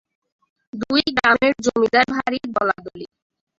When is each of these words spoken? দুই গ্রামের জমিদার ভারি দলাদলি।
দুই 0.73 1.01
গ্রামের 1.17 1.53
জমিদার 1.65 2.05
ভারি 2.15 2.39
দলাদলি। 2.55 3.05